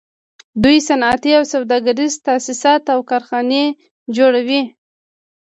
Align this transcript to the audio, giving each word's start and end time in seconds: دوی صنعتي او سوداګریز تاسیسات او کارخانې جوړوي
دوی 0.63 0.77
صنعتي 0.87 1.31
او 1.37 1.43
سوداګریز 1.53 2.13
تاسیسات 2.27 2.83
او 2.93 2.99
کارخانې 3.09 3.63
جوړوي 4.17 4.61